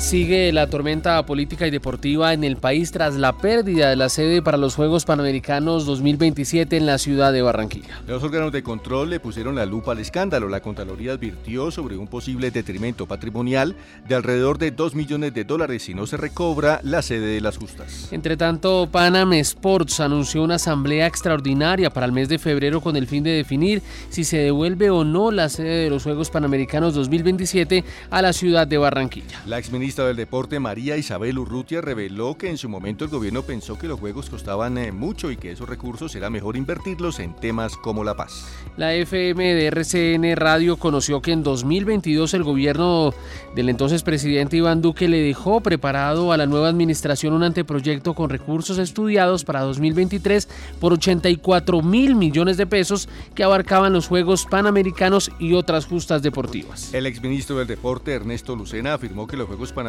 [0.00, 4.40] Sigue la tormenta política y deportiva en el país tras la pérdida de la sede
[4.40, 8.00] para los Juegos Panamericanos 2027 en la ciudad de Barranquilla.
[8.08, 10.48] Los órganos de control le pusieron la lupa al escándalo.
[10.48, 13.76] La Contraloría advirtió sobre un posible detrimento patrimonial
[14.08, 17.58] de alrededor de 2 millones de dólares si no se recobra la sede de las
[17.58, 18.08] justas.
[18.10, 23.06] Entre tanto, Panam Sports anunció una asamblea extraordinaria para el mes de febrero con el
[23.06, 27.84] fin de definir si se devuelve o no la sede de los Juegos Panamericanos 2027
[28.10, 29.42] a la ciudad de Barranquilla.
[29.46, 29.58] La
[29.90, 33.88] ministra del Deporte, María Isabel Urrutia, reveló que en su momento el gobierno pensó que
[33.88, 38.04] los juegos costaban eh, mucho y que esos recursos era mejor invertirlos en temas como
[38.04, 38.46] la paz.
[38.76, 43.12] La FM de RCN Radio conoció que en 2022 el gobierno
[43.56, 48.30] del entonces presidente Iván Duque le dejó preparado a la nueva administración un anteproyecto con
[48.30, 50.48] recursos estudiados para 2023
[50.78, 56.94] por 84 mil millones de pesos que abarcaban los Juegos Panamericanos y otras justas deportivas.
[56.94, 59.79] El exministro del Deporte, Ernesto Lucena, afirmó que los Juegos Panamericanos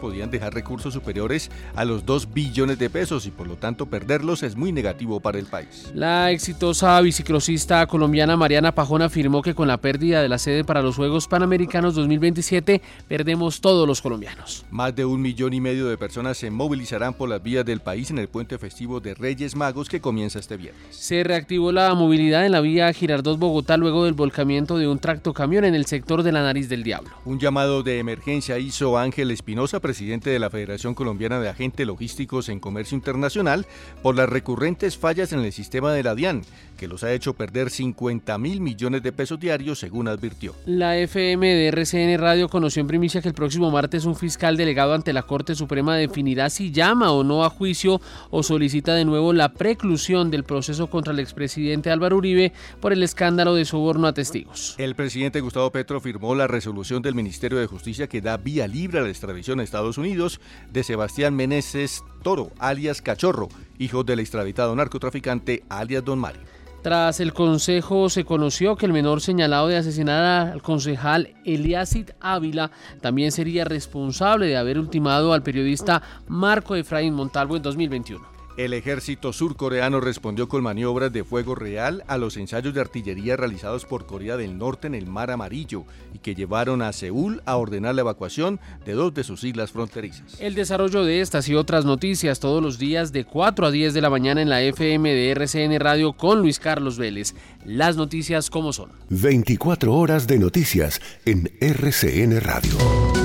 [0.00, 4.42] podían dejar recursos superiores a los 2 billones de pesos y por lo tanto perderlos
[4.42, 5.90] es muy negativo para el país.
[5.94, 10.82] La exitosa bicicrosista colombiana Mariana Pajón afirmó que con la pérdida de la sede para
[10.82, 14.64] los Juegos Panamericanos 2027 perdemos todos los colombianos.
[14.70, 18.10] Más de un millón y medio de personas se movilizarán por las vías del país
[18.10, 20.82] en el puente festivo de Reyes Magos que comienza este viernes.
[20.90, 25.64] Se reactivó la movilidad en la vía Girardot Bogotá luego del volcamiento de un tractocamión
[25.64, 27.10] en el sector de la Nariz del Diablo.
[27.24, 32.48] Un llamado de emergencia hizo Ángel Espinosa, presidente de la Federación Colombiana de Agentes Logísticos
[32.48, 33.66] en Comercio Internacional,
[34.02, 36.42] por las recurrentes fallas en el sistema de la DIAN,
[36.78, 40.54] que los ha hecho perder 50 mil millones de pesos diarios, según advirtió.
[40.66, 44.94] La FM de RCN Radio conoció en primicia que el próximo martes un fiscal delegado
[44.94, 49.32] ante la Corte Suprema definirá si llama o no a juicio o solicita de nuevo
[49.32, 54.14] la preclusión del proceso contra el expresidente Álvaro Uribe por el escándalo de soborno a
[54.14, 54.74] testigos.
[54.78, 59.00] El presidente Gustavo Petro firmó la resolución del Ministerio de Justicia que da vía libre
[59.00, 60.38] a la extradición a Estados Unidos
[60.70, 66.42] de Sebastián Meneses Toro, alias Cachorro, hijo del extraditado narcotraficante alias Don Mario.
[66.82, 72.70] Tras el consejo se conoció que el menor señalado de asesinar al concejal Eliasid Ávila
[73.00, 78.33] también sería responsable de haber ultimado al periodista Marco Efraín Montalvo en 2021.
[78.56, 83.84] El ejército surcoreano respondió con maniobras de fuego real a los ensayos de artillería realizados
[83.84, 87.96] por Corea del Norte en el Mar Amarillo y que llevaron a Seúl a ordenar
[87.96, 90.40] la evacuación de dos de sus islas fronterizas.
[90.40, 94.00] El desarrollo de estas y otras noticias todos los días de 4 a 10 de
[94.00, 97.34] la mañana en la FM de RCN Radio con Luis Carlos Vélez.
[97.64, 98.92] Las noticias como son.
[99.08, 103.23] 24 horas de noticias en RCN Radio.